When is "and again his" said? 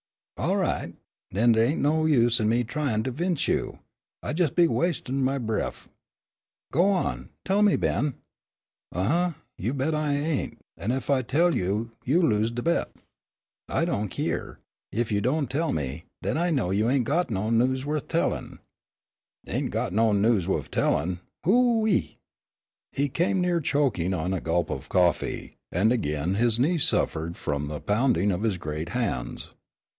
25.71-26.57